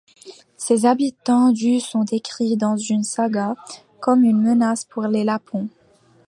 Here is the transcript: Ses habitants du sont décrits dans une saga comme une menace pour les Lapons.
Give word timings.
Ses 0.57 0.87
habitants 0.87 1.51
du 1.51 1.79
sont 1.79 2.03
décrits 2.03 2.57
dans 2.57 2.75
une 2.75 3.03
saga 3.03 3.53
comme 3.99 4.23
une 4.23 4.41
menace 4.41 4.83
pour 4.83 5.03
les 5.03 5.23
Lapons. 5.23 5.69